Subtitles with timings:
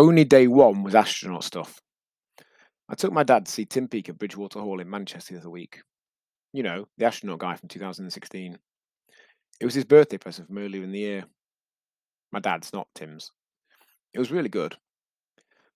[0.00, 1.78] Only day one was astronaut stuff.
[2.88, 5.50] I took my dad to see Tim Peake at Bridgewater Hall in Manchester the other
[5.50, 5.82] week.
[6.54, 8.58] You know, the astronaut guy from 2016.
[9.60, 11.24] It was his birthday present from earlier in the year.
[12.32, 13.30] My dad's, not Tim's.
[14.14, 14.74] It was really good.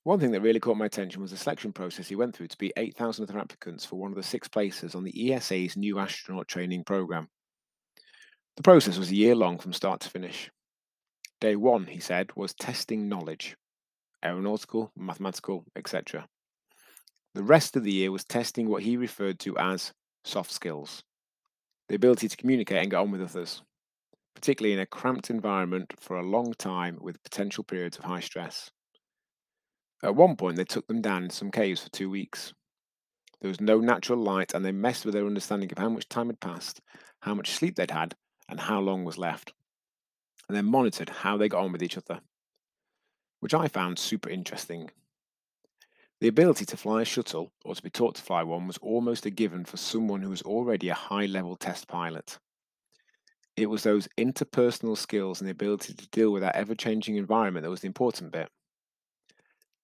[0.04, 2.56] One thing that really caught my attention was the selection process he went through to
[2.56, 6.48] be 8,000 other applicants for one of the six places on the ESA's new astronaut
[6.48, 7.28] training program.
[8.56, 10.50] The process was a year long from start to finish.
[11.42, 13.54] Day one, he said, was testing knowledge
[14.24, 16.26] aeronautical, mathematical, etc.
[17.34, 19.92] The rest of the year was testing what he referred to as
[20.24, 21.02] soft skills
[21.88, 23.62] the ability to communicate and get on with others,
[24.34, 28.70] particularly in a cramped environment for a long time with potential periods of high stress.
[30.02, 32.52] At one point, they took them down in some caves for two weeks.
[33.40, 36.28] There was no natural light, and they messed with their understanding of how much time
[36.28, 36.80] had passed,
[37.20, 38.14] how much sleep they'd had,
[38.48, 39.52] and how long was left,
[40.48, 42.20] and then monitored how they got on with each other
[43.44, 44.90] which I found super interesting.
[46.22, 49.26] The ability to fly a shuttle or to be taught to fly one was almost
[49.26, 52.38] a given for someone who was already a high level test pilot.
[53.54, 57.64] It was those interpersonal skills and the ability to deal with that ever changing environment
[57.64, 58.48] that was the important bit.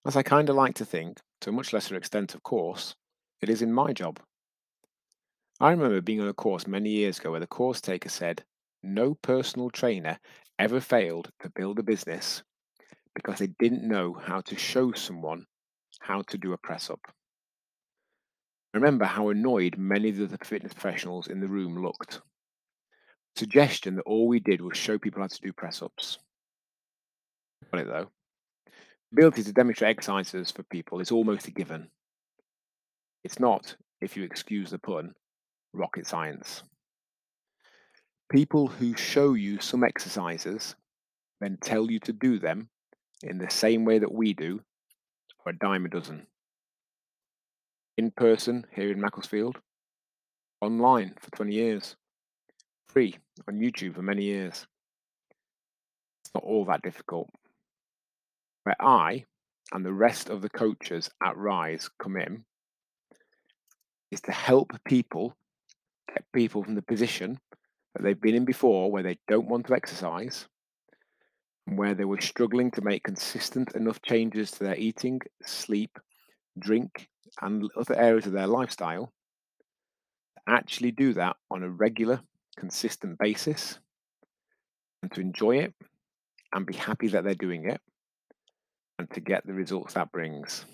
[0.06, 2.94] As I kind of like to think, to a much lesser extent, of course,
[3.42, 4.20] it is in my job.
[5.61, 8.42] I remember being on a course many years ago where the course taker said,
[8.83, 10.19] No personal trainer
[10.58, 12.42] ever failed to build a business
[13.14, 15.47] because they didn't know how to show someone
[16.00, 17.00] how to do a press up.
[18.72, 22.20] Remember how annoyed many of the fitness professionals in the room looked.
[23.36, 26.19] Suggestion that all we did was show people how to do press ups.
[27.70, 28.08] Got it though.
[29.12, 31.88] Ability to demonstrate exercises for people is almost a given.
[33.25, 35.14] It's not, if you excuse the pun,
[35.72, 36.62] rocket science.
[38.31, 40.77] People who show you some exercises,
[41.41, 42.69] then tell you to do them,
[43.22, 44.60] in the same way that we do
[45.42, 46.26] for a dime a dozen.
[47.96, 49.58] In person here in Macclesfield,
[50.60, 51.97] online for 20 years,
[52.88, 53.16] free
[53.48, 54.66] on YouTube for many years.
[56.25, 57.28] It's not all that difficult.
[58.64, 59.25] Where I
[59.72, 62.44] and the rest of the coaches at Rise come in
[64.10, 65.34] is to help people
[66.09, 67.38] get people from the position
[67.94, 70.47] that they've been in before where they don't want to exercise
[71.76, 75.98] where they were struggling to make consistent enough changes to their eating, sleep,
[76.58, 77.08] drink,
[77.41, 79.12] and other areas of their lifestyle,
[80.36, 82.20] to actually do that on a regular,
[82.56, 83.78] consistent basis,
[85.03, 85.72] and to enjoy it
[86.53, 87.80] and be happy that they're doing it,
[88.98, 90.64] and to get the results that brings.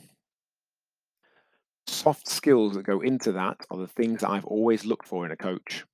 [1.87, 5.31] Soft skills that go into that are the things that I've always looked for in
[5.31, 5.85] a coach.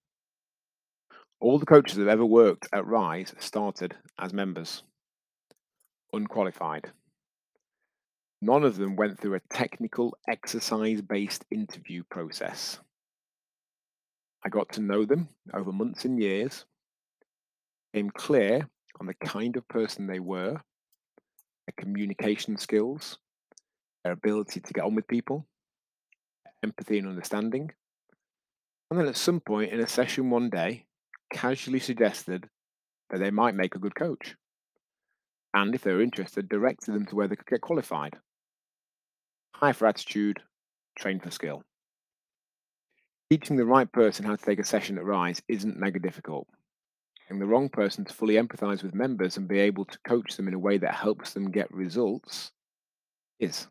[1.41, 4.85] All the coaches that have ever worked at Rise started as members
[6.13, 6.91] unqualified.
[8.41, 12.81] None of them went through a technical exercise based interview process.
[14.45, 16.65] I got to know them over months and years,
[17.93, 18.69] became clear
[19.01, 20.55] on the kind of person they were,
[21.67, 23.19] their communication skills,
[24.03, 25.47] their ability to get on with people,
[26.65, 27.71] empathy and understanding.
[28.91, 30.87] And then at some point in a session one day,
[31.33, 32.49] casually suggested
[33.11, 34.35] that they might make a good coach
[35.55, 38.17] and if they were interested, directed them to where they could get qualified.
[39.55, 40.41] Hire for attitude,
[40.97, 41.63] train for skill.
[43.31, 46.47] Teaching the right person how to take a session at Rise isn't mega difficult.
[47.29, 50.49] And the wrong person to fully empathize with members and be able to coach them
[50.49, 52.51] in a way that helps them get results
[53.41, 53.69] is.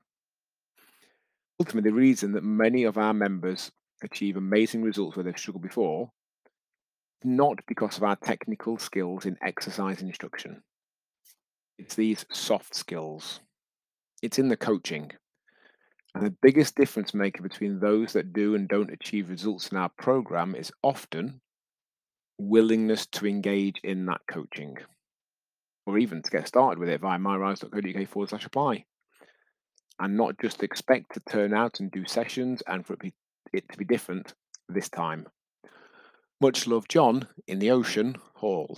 [1.59, 3.71] Ultimately, the reason that many of our members
[4.03, 6.09] achieve amazing results where they've struggled before,
[7.23, 10.63] not because of our technical skills in exercise instruction.
[11.81, 13.39] It's these soft skills.
[14.21, 15.09] It's in the coaching.
[16.13, 19.89] And the biggest difference maker between those that do and don't achieve results in our
[19.97, 21.41] program is often
[22.37, 24.77] willingness to engage in that coaching,
[25.87, 28.85] or even to get started with it via myrise.co.uk forward slash apply.
[29.99, 33.13] And not just expect to turn out and do sessions and for it, be,
[33.53, 34.35] it to be different
[34.69, 35.25] this time.
[36.39, 38.77] Much love, John, in the Ocean Hall.